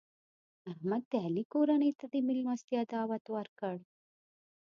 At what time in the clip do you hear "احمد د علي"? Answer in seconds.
0.71-1.43